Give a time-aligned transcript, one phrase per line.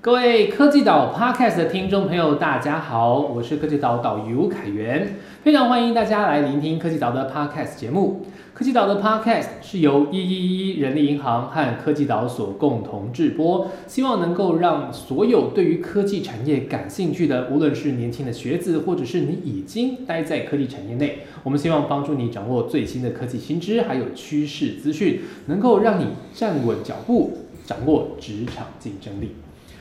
[0.00, 8.24] 各位科技岛 Podcast 的听众朋友，大家好，我是科技岛导游凯源，非常欢迎大家来聆听科技岛的 Podcast 节目。
[8.54, 27.32] 科技岛的 Podcast 是由一一一人力银行和科技岛所共同制播，希望能够让所有对于科技产业感兴趣的，无论是年轻的学子，或者是你已经待在科技产业内，我们希望帮助你掌握最新的科技新知，还有趋势资讯，能够让你站稳脚步，
[27.66, 29.32] 掌握职场竞争力。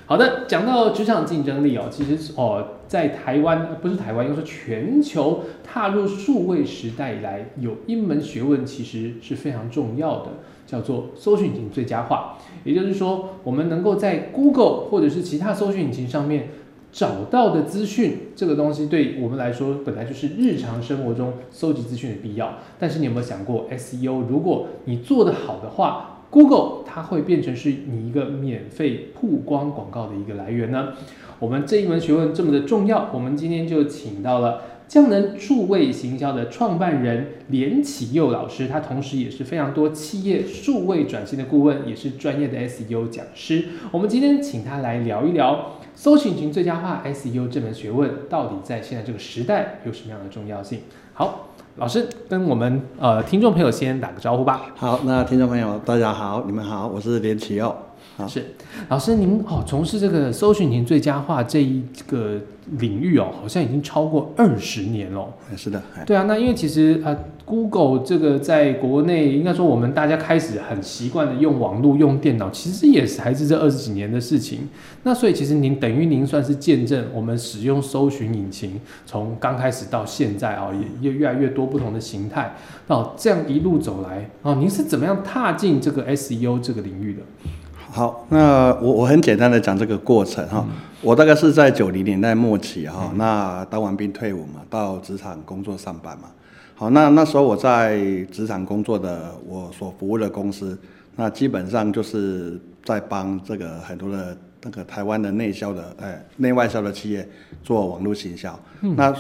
[0.10, 10.28] 好的，讲到职场竞争力哦，其实哦，在台湾不是台湾，应该说全球踏入数位时代以来，有一门学问其实是非常重要的，
[10.66, 12.38] 叫做搜寻引擎最佳化。
[12.64, 16.52] 也就是说，我们能够在 Google 或者是其他搜寻引擎上面
[16.90, 22.60] 找到的资讯，这个东西对我们来说本来就是日常生活中搜集资讯的必要。
[22.80, 30.89] 但是你有没有想过，SEO 如果你做得好的话？Google 它会变成是你一个免费曝光广告的一个来源呢？
[31.39, 43.66] 我们这一门学问这么的重要，我们今天就请到了江能数位行销的创办人连启佑老师，他同时也是非常多企业数位转型的顾问，也是专业的 SEO 讲师。
[43.91, 50.80] 我们今天请他来聊一聊搜寻群最佳化 SEO 这门学问，到底在现在这个时代有什么样的重要性？
[51.14, 51.50] 好。
[51.78, 54.61] 老师跟我们呃听众朋友先打个招呼吧。
[54.75, 57.75] 好，那听众朋友大家好，你们好，我是连启佑。
[58.26, 58.46] 是，
[58.88, 62.40] 老师您哦从事这个搜寻引擎最佳化这一个
[62.80, 65.28] 领域哦，好像已经超过二十年了。
[65.58, 67.18] 是的，对啊，那因为其实呃。
[67.48, 74.68] Google 这个在国内应该说，我们大家开始很习惯的用网络、用电脑，其实也是还是这二十几年的事情。
[75.04, 80.72] 那所以其实您等于您算是见证我们使用搜寻引擎从刚开始到现在啊，
[81.02, 82.54] 也越越来越多不同的形态。
[82.88, 87.22] 哦，这样一路走来哦，您是怎么样踏进这个 SEO 这个领域的？
[87.97, 90.63] 好，那我我很简单的讲这个过程哈。
[91.02, 96.30] 我大概是在九零年代末期哈，那当完兵退伍嘛，到职场工作上班嘛。
[96.75, 97.97] 好，那那时候我在
[98.31, 100.78] 职场工作的，我所服务的公司，
[101.16, 107.28] 那基本上就是在帮这个很多的那个台湾的内销的，哎，内外销的企业
[107.64, 108.59] 做网络行销。
[108.79, 109.12] 那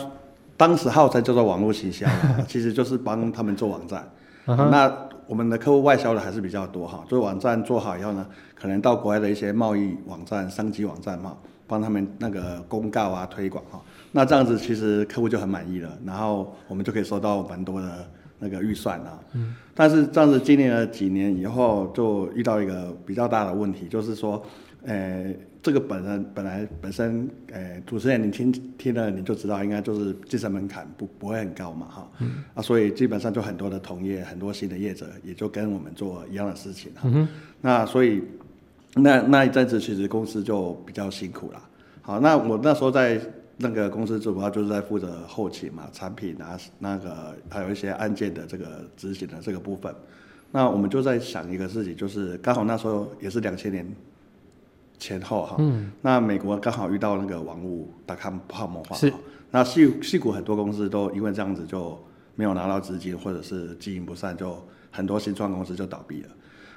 [0.55, 2.05] 当时号称叫做网络行销，
[2.47, 4.07] 其实就是帮他们做网站。
[4.45, 4.87] 那
[5.27, 13.81] 我们的客户外销的还是比较多哈，做网站做好以后呢，可能到国外的一些贸易网站、商机网站嘛，帮他们那个公告啊、推广哈。
[14.11, 18.07] 那这样子其实客户就很满意了，然后我们就可以收到蛮多的
[18.39, 19.19] 那个预算啊。
[19.33, 19.53] 嗯。
[19.75, 24.41] 但是这样子经历了几年以后，就遇到一个比较大的问题，就是说，
[24.85, 25.31] 呃，
[25.61, 32.11] 这个本身本来本身，呃，主持人你听听了你就知道，应该就是晋升门槛不不会很高嘛，哈。
[32.19, 32.43] 嗯。
[32.53, 37.27] 啊，所以基本上就很多的同业，很多新的业者也就跟我们做一样的事情嗯
[37.61, 38.23] 那所以
[38.95, 41.61] 那那一阵子其实公司就比较辛苦了。
[42.01, 43.19] 好，那我那时候在。
[43.59, 49.91] 那个公司主要就是在负责后勤嘛，产品啊，那个还有一些案件的这个执行的这个部分。
[50.51, 53.83] 那我们就在想一个事情，就是刚好那时候也是两千年
[54.99, 59.13] 前后哈，嗯，那美国刚好遇到那个网络大康泡沫化，是，
[59.51, 61.97] 那细细股很多公司都因为这样子就
[62.35, 64.57] 没有拿到资金，或者是经营不善，就
[64.91, 66.29] 很多新创公司就倒闭了。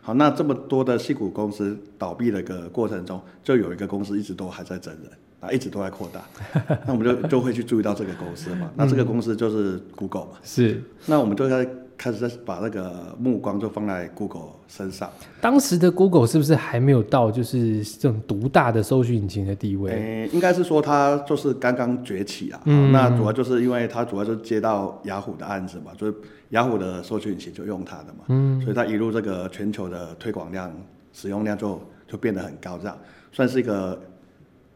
[0.02, 5.10] 好，那这么多的细股公司倒闭的一个过程中，就有一个公司一直都还在整人。
[5.40, 6.22] 啊，一直都在扩大，
[6.86, 8.70] 那我们就就会去注意到这个公司嘛。
[8.76, 10.32] 那这个公司就是 Google 嘛。
[10.42, 10.82] 是。
[11.06, 11.66] 那我们就在
[12.00, 15.10] 开始在把那个目光就放在 Google 身上。
[15.38, 19.90] 当时的 Google 是不是还没有到就是这种独大的搜索引擎的地位？
[19.92, 22.62] 诶，应该是说它就是刚刚崛起啊。
[22.64, 22.90] 嗯。
[22.90, 26.14] 那主要就是因为它主要就接到雅虎的案子嘛，就是
[26.48, 28.24] 雅虎的搜索引擎就用它的嘛。
[28.28, 28.58] 嗯。
[28.62, 30.72] 所以它一路这个全球的推广量、
[31.12, 31.78] 使用量就
[32.08, 32.96] 就变得很高，这样
[33.30, 34.00] 算是一个。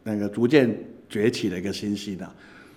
[0.07, 2.31] 那个逐渐崛起的一个新兴的，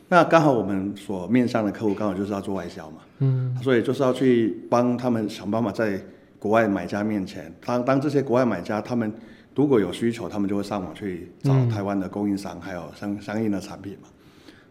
[0.10, 6.02] 那刚好我们所面向的客户刚好就是要做外销嘛，嗯，所以就是要去帮他们想办法在
[6.40, 9.12] 国外买家面前，当当这些国外买家他们
[9.54, 14.08] 如果有需求，他们就会上网去找台湾的供应商，还有相相应的产品嘛。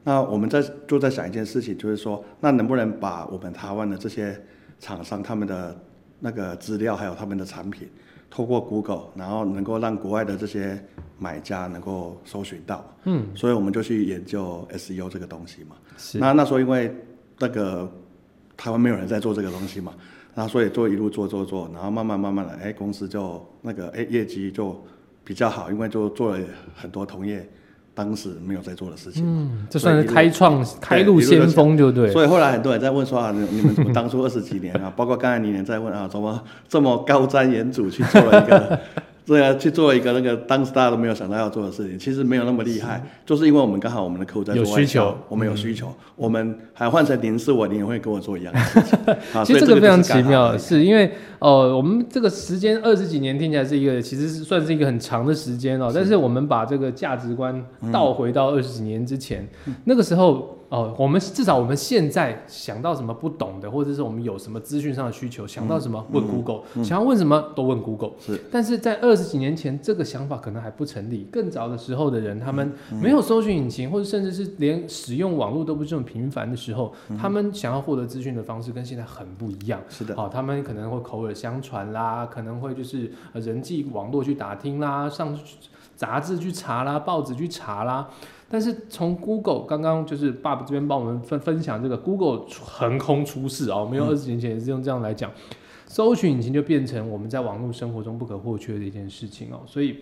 [0.04, 4.40] 那我们在就在想一件事情，就是说，那能不能把我们台湾的这些
[4.78, 5.76] 厂商他们的
[6.20, 7.88] 那个资料，还有他们的产品。
[8.30, 10.82] 透过 Google，然后能够让国外的这些
[11.18, 15.76] 买家能够搜寻到，嗯，所以我们就去研究 SEO 这个东西嘛。
[15.96, 16.18] 是。
[16.18, 16.94] 那那时候因为
[17.38, 17.90] 那个
[18.56, 19.94] 台湾没有人在做这个东西嘛，
[20.34, 24.78] 然后所以做一路做做做，然后慢慢慢慢的，哎，公司就那个哎业绩就
[25.24, 26.44] 比较好，因为就做了
[26.74, 27.48] 很多同业。
[27.96, 32.12] 当时没有在做的事情，嗯，这算是开创、开路先锋，就对。
[32.12, 34.92] 所以后来很多人在问说啊，你们怎么当初二十几年啊？
[34.94, 36.38] 包括刚才你也在问啊，怎么
[36.68, 38.78] 这么高瞻远瞩去做了一个
[39.24, 48.98] 这个去做一个那个当时大家都没有想到要做的事情，其实没有那么厉害，就是因为我们刚好我们的客户在做有需求，我们有需求，我们还换成您是我，您也会跟我做一样的事情。
[49.34, 55.90] 啊其实这个非常奇妙，是因为呃，我们这个时间二十几年听起来是一个，其实是算是一个很长的时间哦。
[55.94, 59.46] 但是我们把这个价值观倒回到二十几年之前，
[59.84, 68.10] 那个时候哦、我们至少我们现在想到什么不懂的，或者是我们有什么资讯上的需求，想到什么问 Google，、想要问什么都问 Google。
[68.18, 71.28] 是，但是在二十几年前，这个想法可能还不成立。
[71.30, 79.80] 更早的时候的人，他们没有搜寻引擎，或者甚至是连使用网络都不是这么频繁的时候，他们想要获得资讯的方式跟现在很不一样。
[79.88, 85.38] 是的，好、他们可能会口耳相传啦，可能会就是呃人际网络去打听啦，上
[85.94, 88.08] 杂志去查啦，报纸去查啦。
[88.48, 95.30] 但是从 Google 刚刚就是爸爸这边帮我们分分享这个 Google 横空出世哦，没有二十年前也是用这样来讲，
[95.86, 99.98] 搜寻引擎就变成我们在网络生活中不可或缺的一件事情哦，所以。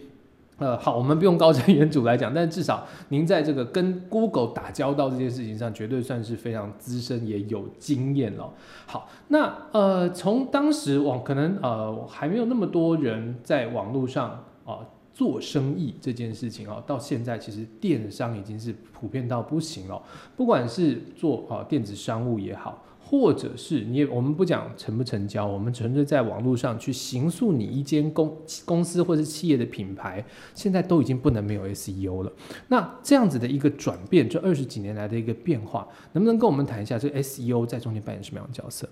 [0.57, 8.53] 呃，好，我们不用高瞻远瞩来讲，但至少您在这个跟 Google 打交道这件事情上，绝对算是非常资深也有经验了。
[8.87, 14.79] 好，那呃，从当时网可能呃还没有那么多人在网络上啊、
[15.13, 20.01] 做生意这件事情啊、到现在其实电商已经是普遍到不行了。
[20.37, 22.81] 不管是做啊、电子商务也好，
[23.15, 30.23] 或者是你也我们不讲成不成交，我们纯粹在网络上去形塑你一间公公司或是企业的品牌，
[30.53, 32.33] 现在都已经不能没有 SEO 了。
[32.67, 38.89] 那这样子的一个转变，这二十几年来的一个变化，能不能跟我们谈一下这个 SEO 在中间扮演什么样的角色？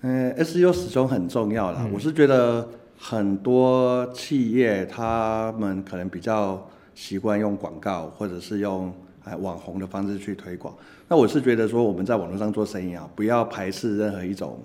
[0.00, 1.88] 嗯，SEO 始终很重要啦。
[1.94, 2.68] 我是觉得
[2.98, 8.92] 很多企业他们可能比较习惯用广告或者是用
[9.22, 10.74] 哎网红的方式去推广。
[11.08, 14.58] 那我是觉得说我们在网络上做生意啊，不要排斥任何一种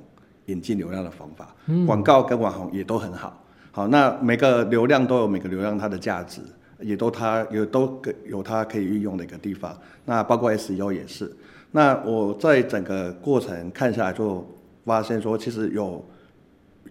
[0.45, 1.55] 引进流量的方法。
[1.85, 3.43] 广告跟网红也都很好。
[3.71, 6.41] 好，那每个流量都有每个流量它的价值，
[6.79, 9.77] 也都它有都有它可以运用的一个地方。
[10.05, 11.31] 那包括 SEO 也是。
[11.71, 14.43] 那我在整个过程看下来，就
[14.85, 16.03] 发现说，其实有，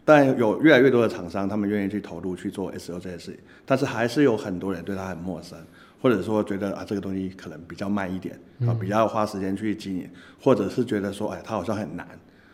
[0.04, 5.58] 但有越来越多的厂商，他们愿意去投入去做 SEO 这件事情，但是还是有很多人对它很陌生，
[6.00, 10.08] 或者说觉得啊这个东西可能比较慢一点，啊比较花时间去经营，
[10.40, 12.06] 或者是觉得说哎它好像很难，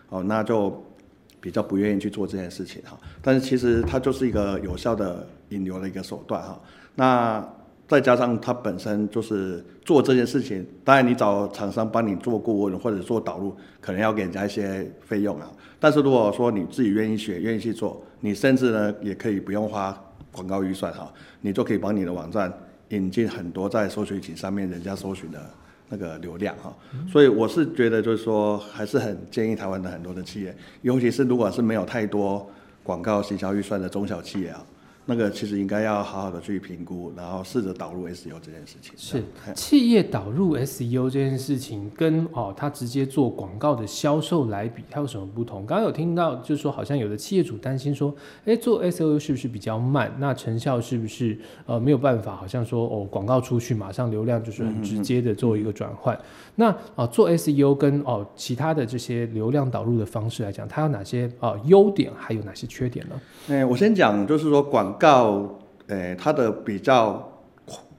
[0.09, 0.83] 哦那就
[1.41, 2.99] 比较不愿意去做这件事情哈。
[3.21, 6.61] 但是其实它就是一个有效的引流的一个手段哈。
[6.95, 7.47] 那
[7.87, 15.53] 再加上它本身就是做这件事情，当然你找厂商帮你做顾问或者做导入，可能要给人家一些费用啊。
[15.79, 19.95] 但是如果说你自己愿意学、愿意去做，你甚至呢也可以不用花
[20.33, 21.13] 广告预算哈，
[21.43, 22.51] 你就可以把你的网站
[22.95, 25.51] 引进很多在搜寻引擎上面人家搜寻的
[25.89, 26.75] 那个流量哈。
[27.11, 32.49] 所以我是觉得就是说，还是很建议台湾的很多的企业，尤其是如果是没有太多
[32.83, 34.65] 广告行销预算的中小企业啊。
[35.07, 38.93] 那个其实应该要好好的去评估，然后试着导入 SEO 这件事情。
[38.97, 39.23] 是
[39.55, 45.67] 企业导入 SEO 这件事情，跟哦他直接做广告的销售来比，它有什么不同？
[45.67, 48.15] 刚刚有听到，就是说好像有的企业主担心说，
[48.45, 50.11] 哎，做 SEO 是不是比较慢？
[50.19, 52.35] 那成效是不是呃没有办法？
[52.35, 56.19] 好像说哦广告出去马上流量就是很直接的做一个转换。
[56.57, 63.21] 那啊做 SEO 跟哦其他的这些流量导入的方式来讲，它有哪些啊优点，还有哪些缺点呢？
[63.49, 67.31] 哎、我先讲，就是说广告，呃，它的比较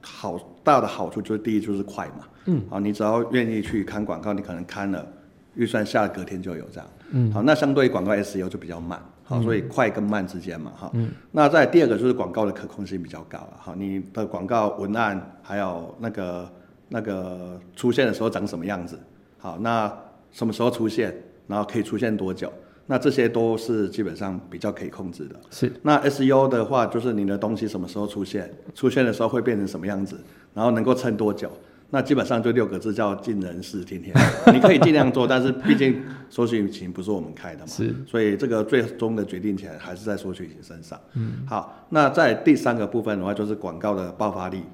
[0.00, 5.06] 好大的好处就是第一就是快嘛，嗯，好，你只要愿意去看广告，你可能看了，
[5.54, 16.52] 预算下了隔天就有这样，嗯，好，那相对于广告 SEO 就比较慢，好，所以快跟慢之间嘛，哈，嗯，那再第二个就是广告的可控性比较高了，哈，你的广告文案还有那个
[16.88, 18.98] 那个出现的时候长什么样子，
[19.38, 19.92] 好，那
[20.30, 21.14] 什么时候出现，
[21.46, 22.52] 然后可以出现多久，
[22.86, 25.36] 那这些都是基本上比较可以控制的。
[25.50, 30.18] 是那 SEO 的话，就是你的东西什么时候出现，出现的时候会变成什么样子，
[30.54, 31.50] 然后能够撑多久。
[31.88, 34.12] 那基本上就六个字叫尽人事听天。
[34.52, 41.00] 你可以尽量做，但是毕竟搜寻引擎不是我们开的嘛，是，所以这个最终的决定权还是在搜寻引擎身上。
[41.14, 44.64] 嗯，好，那在第三个部分的话，就是广告的爆发力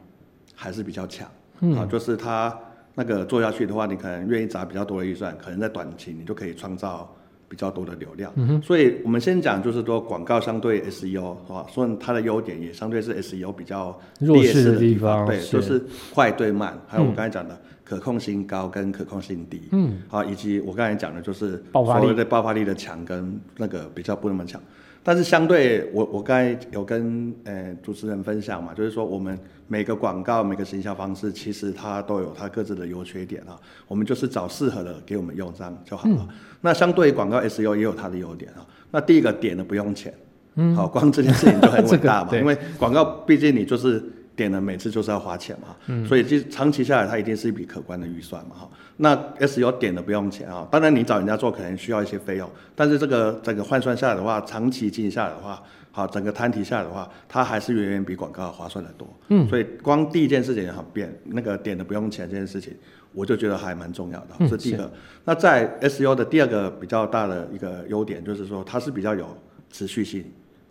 [0.54, 1.28] 还是比较强。
[1.60, 2.58] 嗯，好，就是它
[2.94, 7.14] 那个做下去的话，你可能愿意砸比较多的预算，可能在短期你就可以创造
[7.52, 8.32] 比较多的流量。
[8.36, 19.60] 嗯所以我们先讲，就是说广告相对 SEO 啊，所以它的优点也相对是 SEO 比较劣弱势的势地地方对，是就是快对慢，还有我刚才讲的可控性高跟可控性低。
[19.72, 24.58] 嗯，好，以及我刚才讲的就是爆发力所谓的爆发力的强跟那个比较不那么强。
[25.04, 33.58] 但是相对我我刚才有跟呃主持人分享嘛，就是说我们每个广告每个行销方式，其实它都有它各自的优缺点啊。
[33.88, 36.28] 我们就是找适合的给我们用，这样就好了。
[36.60, 38.64] 那相对于广告 SEO 也有它的优点啊。
[38.90, 40.14] 那第一个点呢不用钱，
[40.54, 44.00] 嗯，好，光这件事情就很 伟大嘛，因为广告毕竟你就是
[44.34, 48.70] 点了，每次就是要花钱嘛，嗯，所以这长期下来，它一定是一笔可观的预算嘛，哈。
[48.96, 59.08] 那 SEO 点的不用钱啊，当然你找人家做可能需要一些费用，但是这个整个换算下来的话，长期经营下来的话，好，整个摊提下来的话，它还是远远比广告划算的多。
[59.28, 62.74] 嗯，所以光第一件事情很变，那个点的不用钱这件事情，
[63.12, 64.90] 我就觉得还蛮重要的，嗯这第一个。
[65.24, 69.26] 那在 SEO 的第二个比较大的一个优点就是说，它是比较有
[69.70, 70.24] 持续性。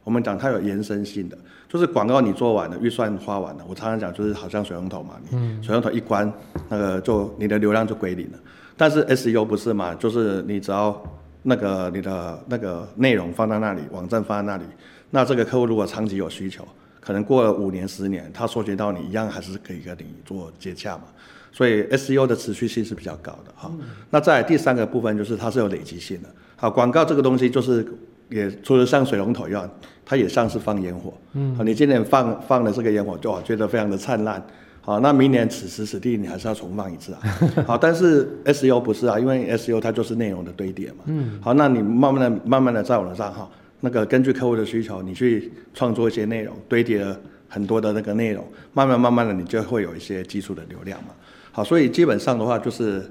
[0.04, 1.38] 我们讲它有延伸性的，
[1.70, 6.32] 就是广告你做完了，预算花完了，我常常讲就是好像水龙头嘛，你水龙头一关，
[6.70, 8.40] 那个就你的流量就归零了。
[8.76, 11.00] 但是 SEO 不是嘛，就是你只要
[11.44, 14.64] 那个你的那个内容放在那里，网站放在那里，
[15.12, 16.68] 那这个客户如果长期有需求，
[17.00, 21.04] 可能过了五年、十年，他搜寻到你一样还是可以跟你做接洽嘛。
[21.52, 23.70] 所以 SEO 的持续性是比较高的哈。
[24.10, 26.30] 那在第三个部分就是它是有累积性的。
[26.56, 27.86] 好，广告这个东西就是
[28.32, 29.70] 也除了像水龙头一样，
[30.04, 31.14] 它也像是放烟火。
[31.34, 34.44] 嗯，好，你今年放放了这个烟火，就哇觉得非常的灿烂。
[34.84, 37.20] 好，那明年此时此地你还是要重放一次啊。
[37.68, 41.04] 好，但是 SEO 不是啊，因为 SEO 它就是内容的堆叠嘛。
[41.06, 43.48] 嗯，好，那你慢慢的、慢慢的在网上哈，
[43.82, 47.16] 那个根据客户的需求，你去创作一些内容，堆叠了
[47.48, 51.10] 很多的那个内容，慢慢慢慢的你就会有一些基础的流量嘛。
[51.52, 53.04] 好，所以基本上的话就是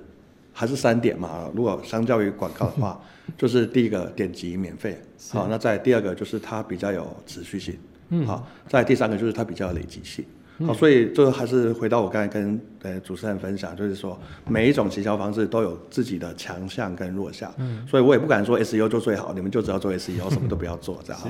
[0.61, 1.50] 还是三点嘛。
[1.55, 3.00] 如果相较于广告的话，
[3.38, 5.00] 就是第一个点击免费，
[5.31, 7.79] 好，那再第二个就是它比较有持续性，
[8.11, 10.23] 嗯，好，再第三个就是它比较有累积性。
[10.67, 21.23] 好，所以就还是回到我刚才跟呃主持人分享，就是说每一种行销方式都有自己的强项跟弱项，嗯，所以我也不敢说 SEO 就最好，你们就只要做 SEO， 什么都不要做这样。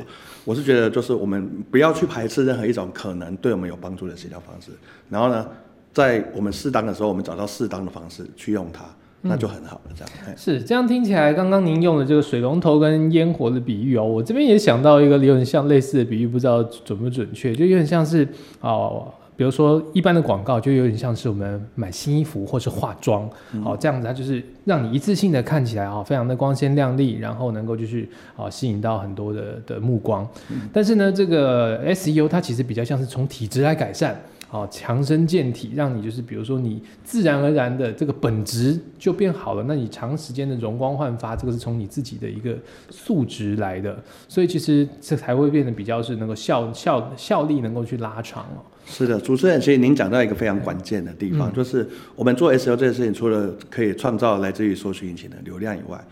[0.45, 4.73] 我是觉得就是我们不要去排斥任何一种可能对我们有帮助的行销方式，
[5.09, 5.47] 然后呢，
[5.93, 8.85] 在我们适当的时候，我们找到适当的方式去用它，
[9.23, 9.93] 那就很好了。
[9.95, 18.27] 这样，嘿是这样听起来，刚刚您用的这个水龙头跟烟火的比喻哦，我这边也想到一个有点像类似的比喻，不知道准不准确，就有点像是
[18.61, 19.12] 哦。
[19.37, 23.27] 比如说，一般的广告就有点像是我们买新衣服或是化妆，
[23.65, 30.29] 好、这样子，它就是让你一次性的看起来啊、非常的光鲜亮丽，然后能够就是啊、吸引到很多的的目光。
[30.71, 34.21] 但是呢，这个 SEO 它其实比较像是从体质来改善。
[34.50, 42.59] 好，强身健体，让你就是比如说你自然而然的这个本质就变好了，那你长时间的容光焕发，这个是从你自己的一个
[42.90, 48.59] 素质来的，所以其实这才会变得比较是能够效效效力能够去拉长哦。
[48.85, 56.04] 是的，主持人，其实您讲到一个非常关键的地方，就是我们做 SEO 这件事情，除了可以创造来自于搜索引擎的流量以外，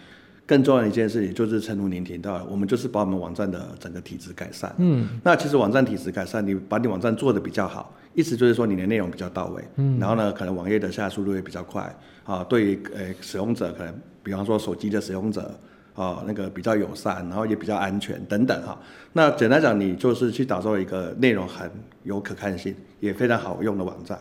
[0.46, 4.72] 更重要的一件事情就是，正如您提到的，我们就是把我们网站的整个体质改善。
[4.78, 9.62] 嗯，那其实网站体质改善，你把你网站做的比较好，意思就是说你的内容比较到位。
[9.76, 15.52] 嗯，然后呢，可能网页的下载速度也比较快啊，对于呃使用者可能，比方说手机的使用者。
[15.94, 18.80] 啊，那个比较友善，然后也比较安全等等哈。
[19.14, 21.68] 那简单讲，你就是去打造一个内容很
[22.04, 24.16] 有可看性，也非常好用的网站。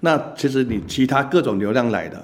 [0.00, 2.22] 那其实你其他各种流量来的，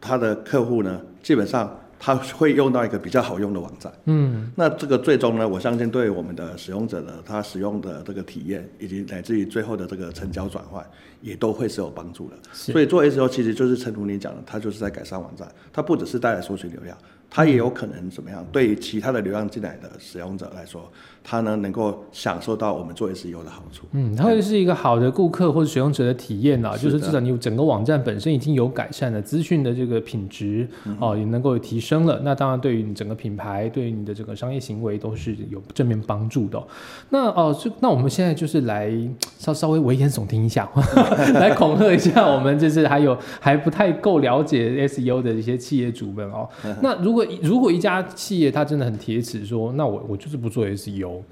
[0.00, 3.92] 他的客户呢，基本上他会用到一个比较好用的网站。
[4.04, 10.84] 嗯，那这个最终呢，我相信对我们的使用者的他使用的这个体验，以及乃至于最后的这个成交转换，
[11.20, 12.36] 也都会是有帮助的。
[12.52, 16.96] 所以做 SEO 其实就是陈如你讲的，它就是在改善网站，它不只是带来搜寻流量。
[17.30, 18.44] 它也有可能怎么样？
[18.52, 20.90] 对于其他的流量进来的使用者来说，
[21.22, 23.84] 他呢能够享受到我们做 SEO 的好处。
[23.92, 32.20] 嗯，它会是一个好的顾客或者使用者的体验啊，就是至少你整个网站本身已经有改善了，资讯的这个品质嗯哦也能够有提升了。
[32.24, 36.66] 那当然对于你整个品牌，对于你的这个商业行为都是有正面帮助的哦、
[37.10, 38.90] 那哦，就那我们现在就是来
[39.38, 40.70] 稍稍微危言耸听一下，
[41.34, 46.48] 来恐吓一下我们就是还有还不太够了解 SEO 的一些企业主们哦。
[46.80, 51.22] 那如果如果一家企业它真的很铁齿说，那我我就是不做 SEO，、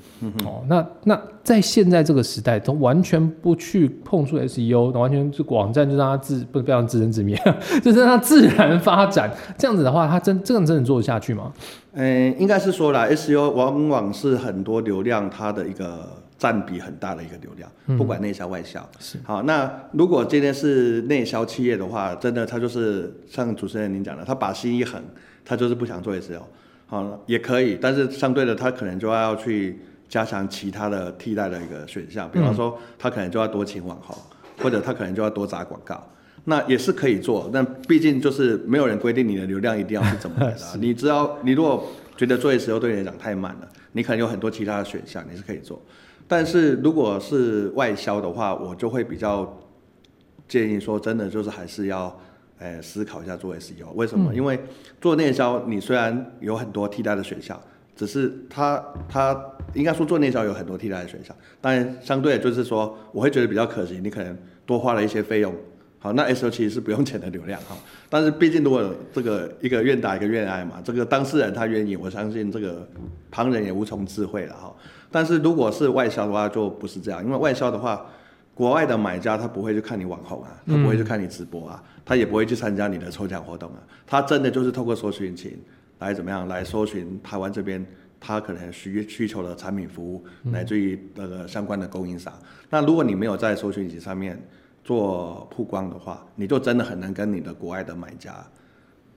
[0.44, 7.36] 哦，那那在现在这个时代，都完全不去碰触 SEO，完全这个网站就让它自不不要自生自灭，
[7.82, 9.30] 就是让它自然发展。
[9.58, 11.52] 这样子的话，它真这样真的做得下去吗？
[11.92, 18.84] 嗯，应该是说啦 SEO 往往是很多流量它的一个占比很大的一个流量，不管内销外销。
[18.98, 25.00] 是好，那如果今天是内销企业的话，真的他就是像主持人您讲的，他把心一横，
[25.44, 26.42] 他就是不想做 SEO。
[26.86, 34.16] 好，也可以，但是相对的，他可能就要去加强其他的替代的一个选项，比方说他可能就要多请网红，
[34.62, 36.06] 或者他可能就要多砸广告。
[36.46, 45.80] 那也是可以做，但毕竟就是没有人规定你的流量一定要是怎么来的啊、 你只要你如果觉得做 SEO 对你来讲太慢了，你可能有很多其他的选项，你是可以做。
[46.28, 49.58] 但是如果是外销的话，我就会比较
[50.46, 52.14] 建议说，真的就是还是要，
[52.64, 53.92] 呃，思考一下做 SEO。
[53.94, 54.34] 为什么？
[54.34, 54.58] 因为
[54.98, 57.60] 做内销，你虽然有很多替代的选项，
[57.94, 59.38] 只是它它
[59.74, 65.54] 应该说做内销有很多替代的选项，当然相对就是说，我会觉得比较可惜，你可能多花了一些费用。
[65.98, 67.76] 好，那 SEO 其实是不用钱的流量哈，
[68.08, 72.88] 但是毕竟如果这个一个愿打一个愿挨嘛，这个当事人他愿意，我相信这个
[73.30, 74.74] 旁人也无从智慧了哈。
[75.10, 78.06] 但是如果是外销的话，就不是这样，因为外销的话，
[78.54, 85.58] 国外的买家他不会去看你网红啊，他不会去看你直播啊，他也不会去参加你的抽奖活动啊，他真的就是透过搜寻引擎
[85.98, 87.84] 来怎么样来搜寻台湾这边
[88.20, 92.32] 他可能需需求的产品服务，来自于那个相关的供应商。
[92.70, 94.40] 那如果你没有在搜寻引擎上面，
[94.82, 98.34] 做曝光的话，你就真的很难跟你的国外的买家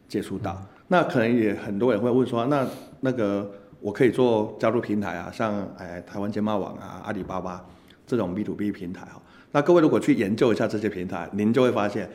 [0.07, 0.61] 接触到。
[0.87, 2.67] 那可能也很多人会问说，那
[2.99, 7.65] 那个我可以做加入平台啊，像哎台湾街贸网啊、阿里巴巴
[8.05, 9.21] 这种 B to B 平台哈。
[9.51, 12.09] 那各位如果去研究一下这些平台，您就会发现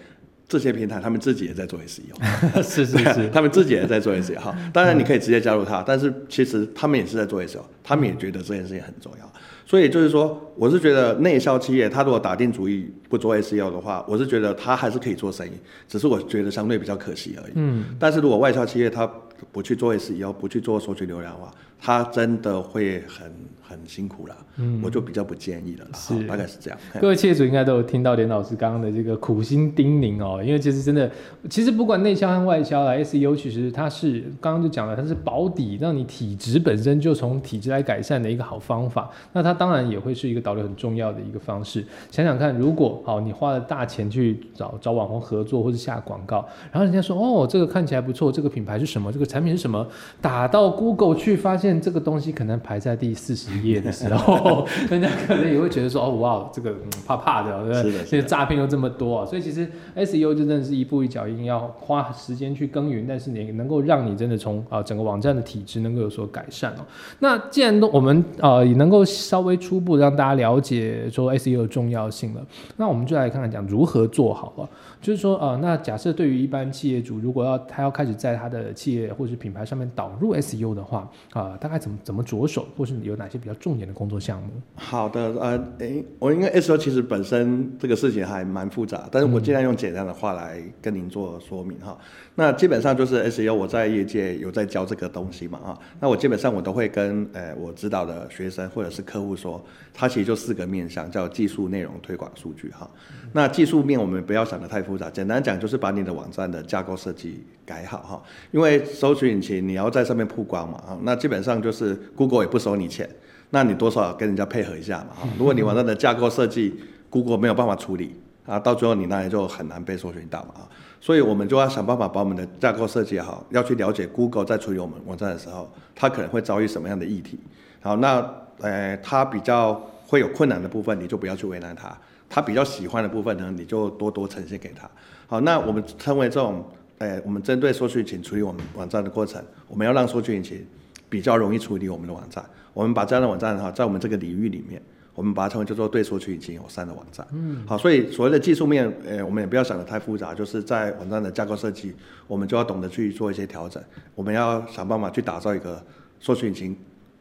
[0.46, 2.12] 这些平台他们自己也在做 SEO，
[2.62, 4.54] 是是是， 他们自己也在做 SEO 哈。
[4.72, 9.32] 当然你可以直接加入他，但是其实他们也是在做 SEO，他们也觉得这件事情很重要。
[9.64, 15.52] 所以就是说，我是觉得内销企业，他如果打定主意不做 SEO 的话，我是觉得他还是可以做生意，
[15.88, 17.52] 只是我觉得相对比较可惜而已。
[17.54, 17.84] 嗯。
[17.98, 19.10] 但是如果外销企业他
[19.50, 23.32] 不去做 SEO，不去做索取流量的话，他真的会很。
[23.72, 26.78] 很辛苦了，嗯，我就比较不建议了，是大概是这样。
[27.00, 31.10] 各位企业主应该都有听到连老师刚刚的这个苦心叮咛哦，因为其实真的，
[31.48, 39.10] 其实不管内销和外销啦，SEO 其实它是刚刚就讲了，它是保底，让你体质本身就从体质来改善的一个好方法。
[39.32, 41.84] 那它当然也会是一个导流很重要的一个方式。
[42.10, 49.86] 想想看，如果好你花了大钱去找找网红合作或者下广告，然后人家说哦这个看起来不错，这个品牌是什么，这个产品是什么，
[50.20, 53.61] 打到 Google 去发现这个东西可能排在第四十。
[53.62, 56.74] 业的时候，人家可能也会觉得说，哦，哇，这个
[57.06, 58.04] 怕怕的，对不对？
[58.04, 66.84] 现在诈骗又这么多啊，所以其实 SEO 就真的是一步一脚印，要花时间去耕耘，但是你能够让你真的从啊整个网站的体质能够有所改善哦。
[67.18, 72.40] 那既然都我们呃也能够稍微初步让大家了解说 SEO 的重要性了，
[72.76, 74.68] 那我们就来看看讲如何做好了。
[75.00, 84.48] 就是说，呃，那假设对于一般企业主，如果要他要开始在他的企业或者是品牌上面导入 SEO 的话，啊，大概怎么怎么着手，或是有哪些比较重点的工作项目？
[84.76, 91.98] 好的，呃，诶，我应该 SO 其实本身这个事情还蛮复杂，但是我尽量用简单的话来跟您做说明哈。
[92.36, 95.78] 那基本上就是 SEO，我在业界有在教这个东西嘛，哈。
[96.00, 102.88] 那我基本上我都会跟，呃，我指导的学生或者是客户说，它其实就四个面向，叫技术、内容、推广、数据，哈。
[103.32, 108.22] 那技术面我们不要想的太复杂，简单讲就是把你的网站的架构设计改好，哈。
[108.50, 113.06] 因为搜索引擎你要在上面曝光嘛，啊，那基本上就是 Google 也不收你钱，
[113.54, 115.28] 那你多少跟人家配合一下嘛，哈。
[115.38, 116.74] 如果你网站的架构设计
[117.10, 120.68] Google 没有办法处理，啊，到最后你那里就很难被搜寻到嘛，啊。
[121.02, 127.38] 所以我们就要想办法把我们的架构设计好，要去了解 Google 在处理我们网站的时候，它可能会遭遇什么样的议题。
[127.82, 128.24] 好，那
[128.60, 129.74] 呃，它比较
[130.06, 131.90] 会有困难的部分，你就不要去为难它；
[132.30, 134.88] 它比较喜欢的部分呢，你就多多呈现给他。
[135.26, 136.64] 好，那我们称为这种，
[136.98, 140.66] 呃，我们针对搜索引擎处理我们网站的过程，我们要让搜索引擎
[141.12, 142.42] 比较容易处理我们的网站。
[142.72, 144.80] 我们把这样的网站哈，在我们这个领域里面。
[145.14, 147.26] 我们把它称为叫做对数据引擎友善的网站。
[147.32, 151.94] 嗯，好，所以所谓的技术面，呃，我们也不要想的太复杂，就是在网站的架构设计，
[152.26, 153.82] 我们就要懂得去做一些调整。
[154.14, 155.84] 我们要想办法去打造一个
[156.18, 156.74] 索取引擎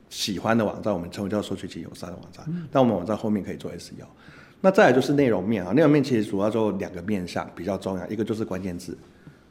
[0.07, 2.45] 喜欢的网站，我们称为叫索取引擎友善的网站。
[2.71, 4.05] 但我们网站后面可以做 SEO。
[4.61, 8.97] 那再来就是内容面啊，内容面其实主要就两个面向比较重要，一个就是关键字，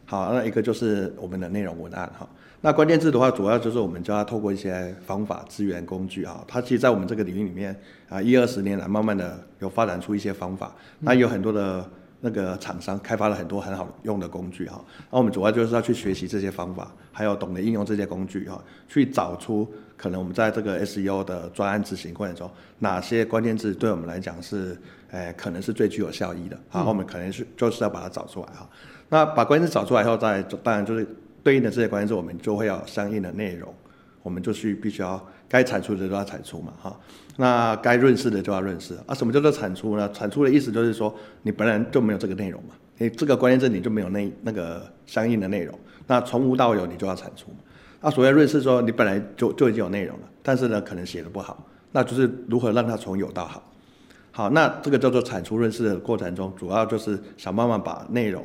[0.07, 2.27] 好，那一个就是我们的内容文案哈。
[2.63, 6.45] 那关键字的话，主要就是我们就要透过一些方法、资源、工具啊。
[6.47, 7.75] 它其实，在我们这个领域里面
[8.07, 10.75] 啊，一二十年来，慢慢的有发展出一些方法。
[10.99, 11.89] 那有很多的
[12.21, 14.85] 那个厂商开发了很多很好用的工具哈。
[15.11, 24.79] 那我们主要就是要去学习这些方法，还有懂得应用这些工具哈，去找出可能我们在这个 SEO 的专案执行过程中，哪些关键字对我们来讲是，
[25.13, 26.59] 诶，可能是最具有效益的。
[26.69, 28.69] 好，我们可能是就是要把它找出来哈。
[29.09, 31.09] 那把关键字找出来以后，再当然就是。
[31.43, 33.75] 对应的这些关键字，我们就会要相应的内容，
[34.23, 37.01] 我们就去必须要该产出的都要产出嘛，哈。
[37.37, 39.15] 那该润饰的就要润饰啊。
[39.15, 40.11] 什么叫做产出呢？
[40.13, 47.47] 产出的意思就是说，你本来就没有这个内容嘛，你这个关键字你就没有那那个相应的内容，那从无到有你就要产出。
[48.03, 53.63] 那所谓润饰说，你本来就就已经有内容了，但是呢可能写的不好，那就是如何让它从有到好。
[54.33, 58.45] 好，那这个叫做产出润饰的过程中，主要就是想办法把内容。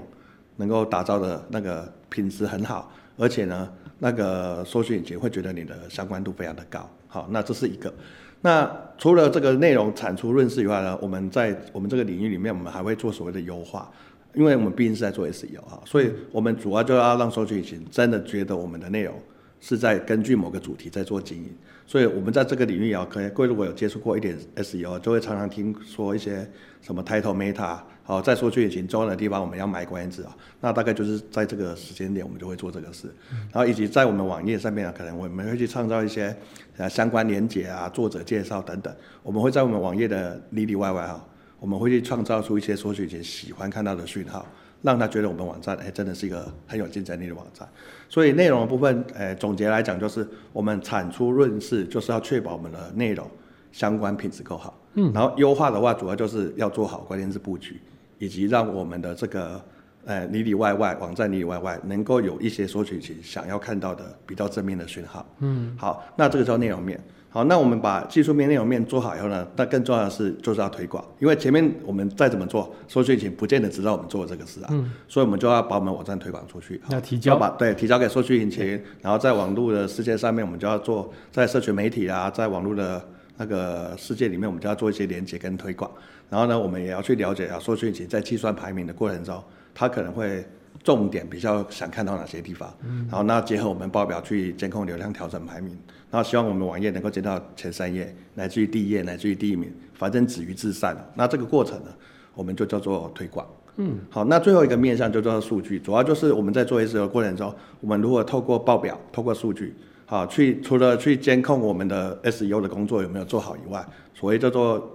[0.58, 6.90] 能够打造的那个品质很好，而且呢，那个搜索引擎会觉得你的相关度非常的高。
[7.08, 7.94] 好，那这是一个。
[8.42, 13.92] 那除了这个内容产出润饰以外呢，我们在我们这个领域里面，我们还会做所谓的优化，
[14.34, 19.16] 因为我们毕竟是在做 SEO 哈，所以我们主要就要让搜索引擎真的觉得我们的内容
[19.60, 21.54] 是在根据某个主题在做经营。
[21.88, 26.50] 所以我们在这个领域啊，可能各位如果有接触过一点 SEO，就会常常听说一些
[26.82, 33.08] 什么 Title Meta，好，在说去引擎重要的地方我们要买关键字啊，那大概就是在这个时间点我们就会做这个事，
[33.52, 36.36] 然后以及在我们网页上面啊，可能我们会去创造一些
[36.78, 38.92] 呃相关连接啊、作者介绍等等，
[39.22, 41.24] 我们会在我们网页的里里外外哈，
[41.60, 44.44] 我们会去创造出一些搜索引擎喜欢看到的讯号。
[44.86, 47.68] 让他觉得我们网站哎，真的是一个很有竞争力的网站。
[48.08, 53.28] 所以内容的部分，哎，总结来讲就是我们产出润饰，就是要确保我们的内容
[53.72, 54.80] 相关品质够好。
[54.94, 57.82] 嗯，然后优化的话，主要就是要做好关键字布局，
[58.20, 59.60] 以及让我们的这个
[60.06, 65.26] 呃里里外外网站里里外外能够有一些索取其想要看到的比较正面的讯号。
[65.40, 67.04] 嗯，好，那这个叫内容面。
[67.36, 85.92] 好，那我们把技术面、内容面做好以后呢，那更重要的是就是要推广，因为前面我们再怎么做，搜索引擎不见得知道我们做这个事啊，嗯，所以我们就要把我们网站推广出去，要提交，把对提交给搜索引擎，然后在网络的世界上面，我们就要做在社群媒体啊，在网络的那个世界里面，我们就要做一些连接跟推广，
[86.30, 89.44] 然后呢，我们也要去了解啊，搜索引擎在计算排名的过程中，
[89.74, 90.42] 它可能会。
[90.84, 92.72] 重点比较想看到哪些地方，
[93.10, 95.78] 然后那结合我们报表去监控流量调整排名，
[96.12, 100.96] 然后希望我们网页能够接到前三页，乃至于第一页，乃至于第一名，反正止于至善。
[101.16, 101.90] 那这个过程呢，
[102.34, 103.46] 我们就叫做推广。
[103.78, 114.92] 嗯，好，那最后一个面向就叫做数据，主要就是我们在做 SEO 过程中，我们如果透过报表、透过数据，好去除了去监控我们的 SEO 的工作有没有做好以外，所谓叫做。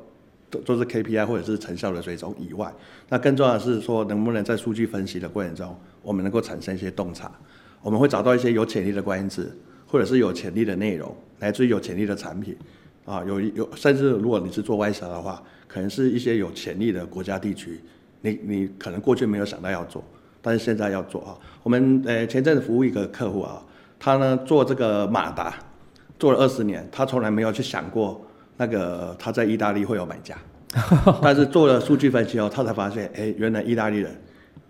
[0.51, 2.73] 都都是 KPI 或者是成效的追踪以外，
[3.09, 7.31] 那更重要的是说，能不能在数据分析的过程中，我们能够产生一些洞察，
[7.81, 12.57] 我们会找到一些有潜力的关键字，或者是有潜力的内容，来自于有潜力的产品，
[13.05, 17.81] 啊，有有甚至如果你是做外销的话，可能是一些有潜力的国家地区，
[18.23, 20.03] 你你可能过去没有想到要做，
[20.43, 21.39] 但是现在要做啊。
[21.63, 23.63] 我们呃前阵子服务一个客户啊，
[23.99, 25.55] 他呢做这个马达，
[26.19, 28.27] 做了二十年，他从来没有去想过。
[28.61, 30.37] 那个他在意大利会有买家，
[31.23, 34.15] 但是做了数据分析后，他才发现，哎，原来意大利人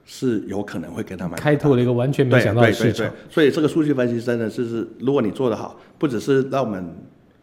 [0.05, 3.11] 是有可能会跟他买，开拓了一个完全没想到的市场。
[3.29, 6.89] 所以这个数据分析真的是是，如果你做得好，不只是让我们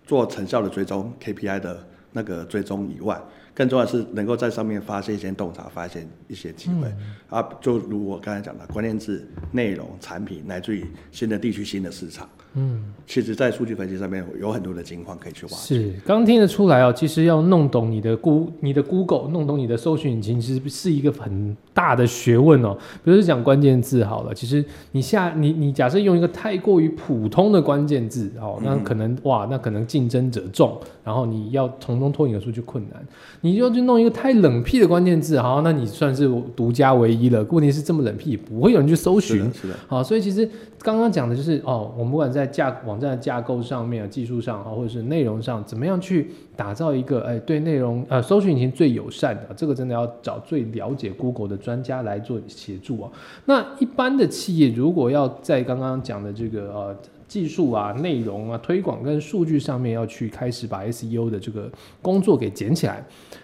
[0.05, 3.21] 做成效的追踪 KPI 的那个追踪以外，
[3.53, 6.87] 更重要是能够在上面发现一些洞察，发现一些机会
[7.29, 7.45] 啊。
[7.59, 12.25] 就如我刚才讲的，关键字、内容、产品，乃至于新的地区、新的市场。
[12.59, 15.75] 嗯，其实，在数据分析上面有很多的情况可以去挖掘。
[15.75, 22.75] 是，刚听得出来哦，其实要弄懂你的 Go，你的 Google，弄懂你的搜寻引擎，其实是一个很大的学问哦。
[23.03, 33.05] 比如说讲关键字好了，其实你下你你假设用一个太过于普通的关键字哦，那可能哇，那可能竞争者众，然后你要从中脱颖而出就困难。
[33.41, 37.45] 你就去弄一个太冷僻的关键字，好，那你算是独家唯一了。
[37.51, 39.37] 问题是这么冷僻，不会有人去搜寻。
[39.53, 49.53] 是的，好，所以其实刚刚讲的就是哦，我们不管在架网站架构上面、技术上啊，或者是内容上，怎么样去打造一个哎对内容呃搜索引擎最友善的？
[49.55, 53.11] 这个真的要找最了解 Google 的专家来做协助啊。
[53.45, 56.95] 那一般的企业如果要在刚刚讲的这个呃
[57.27, 61.69] 技术啊、内容啊、推广跟数据上面要去开始把 SEO 的这个
[62.01, 63.03] 工作给捡起来，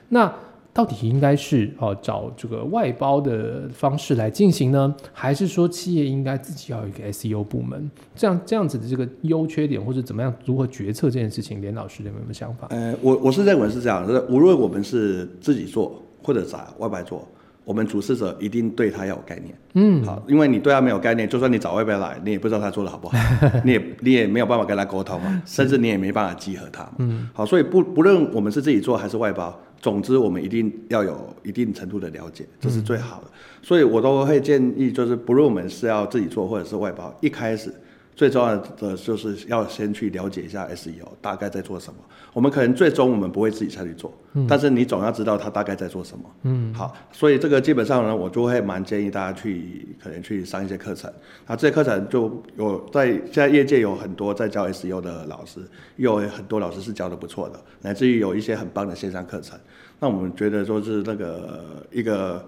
[0.10, 0.34] 那。
[0.74, 7.90] 到底应该是哦找这个外包的方式来进行呢，还是说企业应该自己要有一个 SEO 部门？
[8.16, 12.68] 这样这样子的这个优缺点或者怎么样如何决策这件事情，连老师有没有想法？
[12.72, 17.28] 呃，我我是认为是这样，是无论我们是自己做或者找外包做，
[17.64, 19.56] 我们主事者一定对他要有概念。
[19.76, 23.18] 嗯，好，因为你对他没有概念，就算你找外边来，你也不知道他做的好不好，
[23.64, 26.92] 你也你也没有办法跟他沟通嘛，甚至你也没办法集合他。
[26.98, 29.56] 嗯，好，所以不不论我们是自己做还是外包。
[29.84, 33.28] 总之，我们一定要有一定程度的了解，这是最好的。
[33.62, 37.70] 所以我都会建议，就是不论我们是要自己做或者是外包，一开始。
[38.16, 42.00] 最重要的就是要先去了解一下 SEO 大概在做什么。
[42.32, 44.14] 我们可能最终我们不会自己下去做，
[44.48, 46.24] 但是你总要知道它大概在做什么。
[46.44, 51.12] 嗯，好，所以这个基本上呢，我就会蛮建议大家去可能去上一些课程。
[51.46, 55.60] 那这些课程就有在现在业界有很多在教 SEO 的老师，
[55.98, 59.60] 有很多老师是教的不错的，乃至于有一些很棒的线上课程。
[60.00, 62.44] 那我们觉得说是那个一个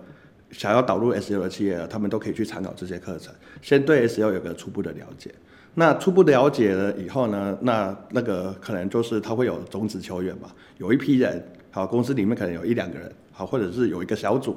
[0.51, 5.33] 想要导入 SEO 的企业，他们都可以去参考这些课程，先对 SEO 有个初步的了解。
[5.77, 14.55] 那初步了解了以后呢，那那个可能就是他会有种子球员嘛，有一批人，好，公司里面可能有一两个人，好，或者是有一个小组，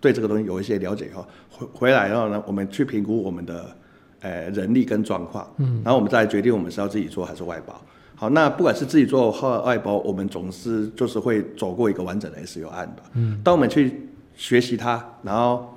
[0.00, 3.76] 对这个东西有一些了解以后，回回来然后呢，我们去评估我们的，
[4.20, 7.74] 呃，人力跟状况，嗯，然后我们再决定我们是要自己做还是外包。
[8.14, 15.69] 好，那不管是自己做或外包，我们总是就是会走过一个完整的 SEO 案吧，嗯，当我们去学习它，然后。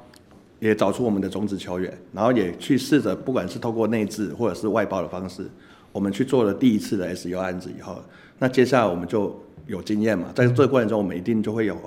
[0.64, 5.46] 也找出我们的种子球员，然后也去试着，不管是透过内置或者是外包的方式，
[5.92, 8.02] 我们去做了第一次的 SU 案子以后，
[8.40, 11.78] 那接下来我们就有经验嘛，在这个过程中，我们一定就会有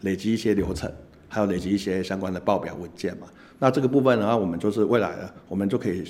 [0.00, 0.90] 累积一些流程，
[1.28, 3.28] 还有累积一些相关的报表文件嘛。
[3.60, 6.02] 那这个部分的话，我们就是未来呢，我们就可以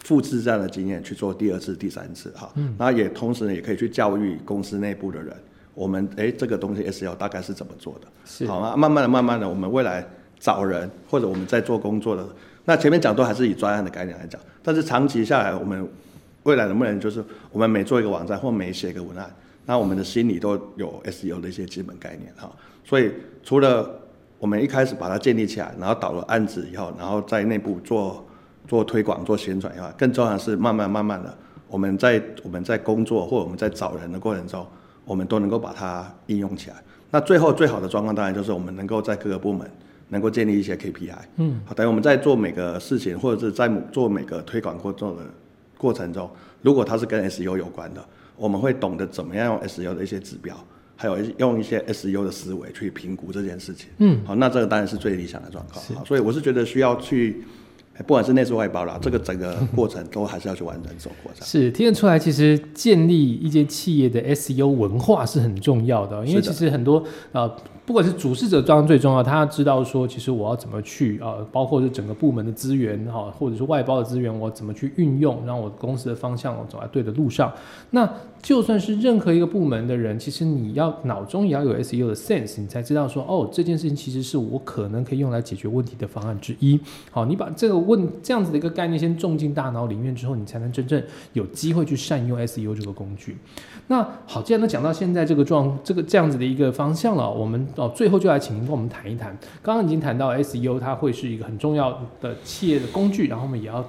[0.00, 2.52] 复制这样的经验去做第二次、第三次哈。
[2.56, 2.74] 嗯。
[2.78, 5.34] 然后也同时呢，也可以去教育公司内部的人，
[5.74, 8.08] 我们哎这个东西 SU 大概是怎么做的？
[8.26, 8.46] 是。
[8.46, 10.06] 好啊，慢慢的、慢慢的，我们未来
[10.44, 12.22] 找人或者我们在做工作的，
[12.66, 15.88] 那前面讲都还是以专案的概念来讲，但是长期下来，我们
[16.42, 22.52] 未来能不能就是我们每做一个网站或每写一个文案，那我们的心里都有 SU 的一些基本概念哈。
[22.84, 23.10] 所以
[23.42, 23.90] 除了
[24.38, 28.22] 我们一开始把它建立起来，然后导了案子以后，然后在内部做
[28.68, 31.34] 做推广、做宣传以外，更重要的是慢慢慢慢的，
[31.68, 34.66] 我们在我们在工作或我们在找人的过程中，
[35.06, 36.76] 我们都能够把它应用起来。
[37.10, 39.66] 那最后最好的状况当然就是我们能够在各个部门
[40.14, 41.12] 能够建立一些 KPI。
[41.36, 45.22] 嗯，好，等于我们在做每个事情或者是在做每个推广过程的
[45.76, 46.30] 过程中，
[46.62, 48.02] 如果它是跟 SU 有关的，
[48.36, 50.56] 我们会懂得怎么样用 SU 的一些指标。
[50.96, 57.42] 还有用一些 SU 的思维去评估这件事情，嗯，好，那这个当然是最理想的状况，好，所以我是觉得需要去，
[58.06, 61.44] 不管是内置外包啦，这个整个过程都还是要去完整走过程。
[61.44, 67.52] 是听得出来，其实建立一间企业的 SU 文化是很重要的，因为其实很多呃。
[67.86, 77.52] 不管是主事者当然最重要，他要知道说，其实我要怎么去啊，包括是整个部门的资源哈，或者是外包的资源，我怎么去运用，让我公司的方向走在对的路上。
[77.90, 78.10] 那
[78.42, 86.80] 就算是任何一个部门的人，其实你要脑中也要有 SEO 的 sense，你才知道说，哦，这件事情其实是我可能可以用来解决问题的方案之一。
[87.10, 91.02] 好，你把这个问这样子的一个概念先种进大脑里面之后，你才能真正
[91.34, 93.36] 有机会去善用 SEO 这个工具。
[93.88, 99.36] 那好，既然都讲到现在这个状这个这样子的一个方向了，我们哦最后就来请您跟我们谈一谈。
[99.62, 103.84] 刚刚已经谈到 SEO 它会是一个很重要的企业的工具，然后我们也要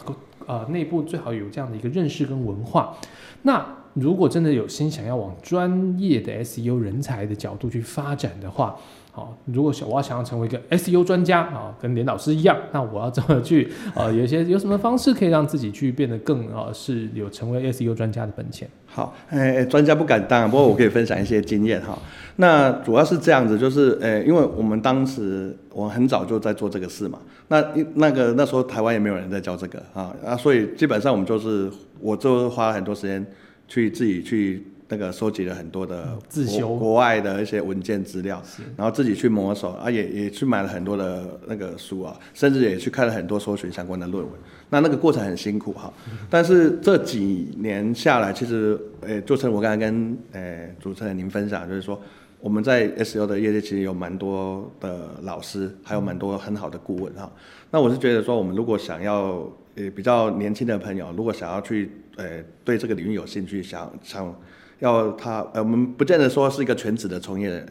[0.45, 2.95] 呃内部最好有这样的一个认识跟文化。
[3.43, 8.75] 那如果真的有心想要往专业的 SEO 人才的角度去发展的话，
[9.12, 14.12] 好，如果想我要想要成为一个 SEO 专家啊，跟连老师一样，那我要怎么去啊？
[14.12, 18.67] 有些有什么方式可以让自己去变得更啊是有成为 SEO 专家的本钱？
[18.86, 21.97] 好，哎，专家不敢当，不过我可以分享一些经验哈。
[22.36, 33.25] 那主要是这样子，就是呃，因为我们当时我很早就在做这个事嘛，那那个那时候台湾也没有人在教这个啊啊，所以基本上我们就是我就花了很多时间
[33.67, 34.65] 去自己去。
[34.88, 38.39] 那个收集了很多的自修国外的一些文件资料，
[38.78, 44.32] 然后自己去摸索啊，也也去买了很多的那个书啊，甚至也去看了很多搜寻相关的论文。
[44.69, 45.91] 那那个过程很辛苦哈，
[46.30, 51.99] 但是这几年下来，其实诶，就成我刚才跟诶主持人您分享，就是说
[52.39, 57.32] 我们在 S U 的业界其实有蛮多的老师，还有蛮多很好的顾问哈。
[57.71, 64.35] 那我是觉得说，我们如果想要呃比较年轻的朋友，如果想要去呃对这个领域有兴趣，想想。
[64.79, 67.65] 要他，呃，我们不见得说是一个全职的从业人，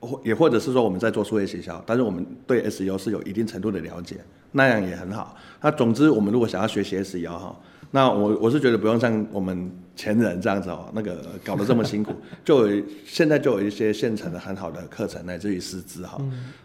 [0.00, 4.18] 或也或者是说我们在做数业学校，但是我们对 SEO 是有一定程度的了解，
[4.52, 5.34] 那样也很好。
[5.62, 7.58] 那总之，我们如果想要学习 SEO 哈。
[7.94, 16.18] 那我我是觉得不用像我们前人这样子哦，那个搞得这么辛苦，就有现在就有一些现成的很好的课程乃至于师资哈，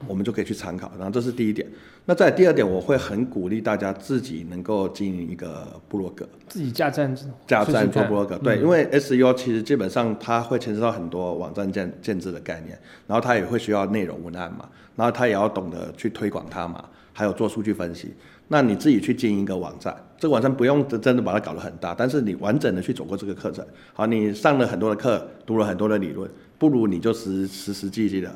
[0.07, 0.89] 我们就可以去参考。
[0.97, 1.67] 然后这是第一点。
[2.05, 7.13] 那在第二点，我会很鼓励大家自己能够经营一个部落格，自己架站
[7.45, 8.37] 架站做部落格。
[8.37, 18.13] 对，因为 SEO 其实基本上它会牵涉到很多网站建建制的概念，然后它也会需要内容文案嘛，然后它也要懂得去推广它嘛，还有做数据分析。
[18.49, 28.33] 那你自己去经营一个网站，这个网站不用真的把它搞得很大，但是你完整的去走过这个课程，好，你上了很多的课，读了很多的理论，不如你就实实实际际的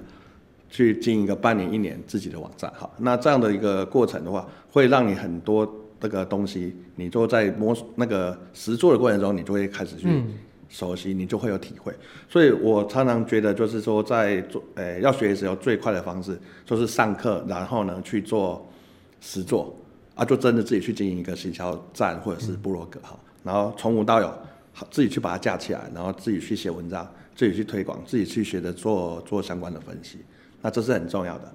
[0.69, 5.65] 去经营一个半年一年自己的网站，好，那这样的一个过程的话，会让你很多
[5.99, 10.07] 这个东西，你就在摸那个实做的过程中，你就会开始去
[10.67, 11.93] 熟悉，你就会有体会。
[12.27, 18.69] 所以我常常觉得，就是说在做，诶，要学的时候最快的方式就是上课，然后呢去做
[19.21, 19.73] 实做。
[20.13, 24.31] 啊，就真的自己去经营一个行销站或者是部落格哈，然后从无到有，
[24.91, 30.17] 自己去把它架起来，然后自己去写文章，自己去推广，自己去学着做做相关的分析，
[30.61, 31.51] 那这是很重要的。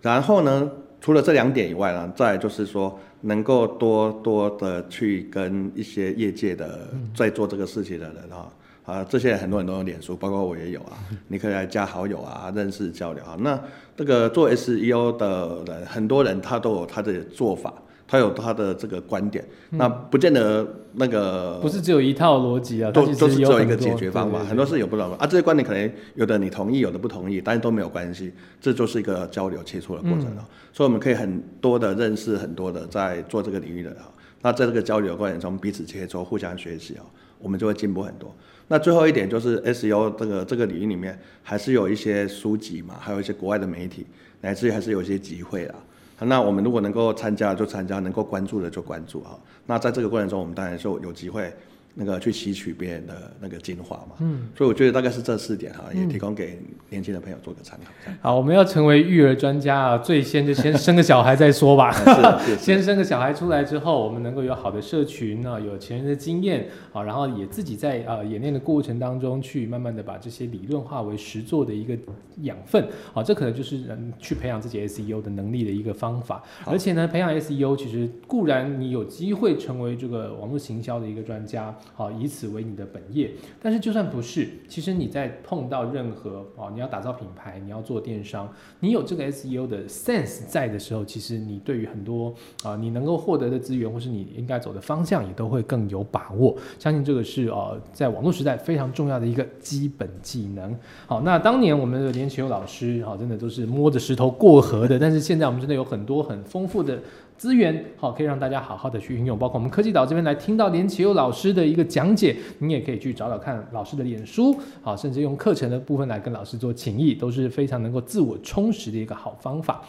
[0.00, 8.48] 然后呢，除了这两点以外呢，再就是说能够多多的去跟一些业界的在做这个事情的人啊，
[8.84, 13.36] 啊，这些很多人都有脸书，包括我也有啊，你可以来加好友啊，认识交流啊。
[13.40, 13.60] 那
[13.96, 17.74] 这个做 SEO 的人，很多人他都有他的做法。
[18.08, 25.26] 他有他的这个观点，那不见得那个不是只有一套逻辑啊，都都是只有一个解决方法，很多事有不同的啊。
[25.26, 30.48] 这些观点可能有的你同意，有的不同意，但是都没有关系，这就是一个交流切磋的过程嗯啊。
[30.72, 34.08] 所以我们可以很多的认识很多的在做这个领域的啊。
[34.42, 37.02] 那在这个交流的过程中，彼此切磋，互相学习啊，
[37.40, 38.32] 我们就会进步很多。
[38.68, 44.06] 那最后一点就是 SEO 这个这个领域里面，还是有一些书籍嘛，还有一些国外的媒体，
[44.40, 45.74] 乃至于还是有一些机会啦。
[46.20, 49.38] 那我们如果能够参加就参加，能够关注的就关注啊。
[49.66, 51.52] 那在这个过程中，我们当然就有机会
[51.98, 54.16] 那个去吸取别人的那个精华嘛。
[54.20, 56.58] 嗯，所以我觉得大概是这四点哈，也提供给
[56.90, 57.90] 年轻的朋友做个参考。
[58.20, 61.90] 好，我们要成为育儿专家啊，最先就先生个小孩再说吧。
[62.60, 71.96] 先生个小孩出来之后，我们能够有好的社群啊，有前人的经验啊，然后也自己在呃演练的过程当中，去慢慢的把这些理论化为实做的一个
[72.42, 76.42] 养分啊，这可能就是嗯去培养自己 SEO 的能力的一个方法。
[76.66, 83.30] 而且呢，培养 SEO 其实固然你有机会成为这个网络行销的一个专家，好，以此为你的本业。
[83.62, 88.48] 但是就算不是，其实你在碰到任何哦，你要打造品牌，你要做电商，
[88.80, 96.56] 你有这个 SEO 的 sense 在的时候，其实你对于很多啊、你能够获得的资源，或是你应该走的方向，也都会更有把握。
[96.78, 100.76] 相信这个是呃，在网络时代非常重要的一个基本技能。
[101.06, 106.98] 好，那当年我们的连启佑老师，好，真的都是摸着石头过河的，但是现在我们真的有很多很丰富的。
[107.36, 119.82] 资源好，可以让大家好好的去运用，包括我们科技岛这边来听到连启佑老师的一个讲解，你也可以去找找看老师的脸书，好，甚至用课程的部分来跟老师做情谊，都是非常能够自我充实的一个好方法。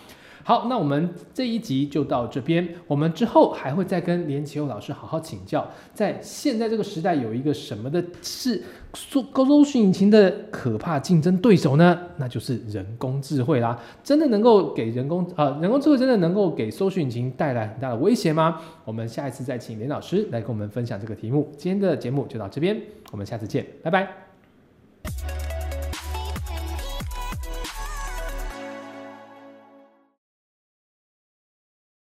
[0.47, 11.99] 好，那我们这一集就到这边，我们之后还会再跟连启佑老师好好请教，在现在这个时代有一个什么的是搜搜寻引擎的可怕竞争对手呢？
[12.15, 18.61] 那就是人工智慧啦，真的能够给人工啊、呃人工智慧真的能够给搜寻引擎带来很大的威胁吗？
[18.85, 21.51] 我们下一次再请连老师来跟我们分享这个题目。
[21.57, 22.81] 今天的节目就到这边，
[23.11, 25.46] 我们下次见，拜拜。